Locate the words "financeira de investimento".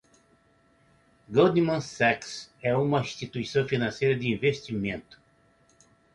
3.67-5.21